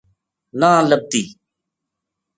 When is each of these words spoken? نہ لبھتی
نہ 0.59 0.69
لبھتی 0.89 1.21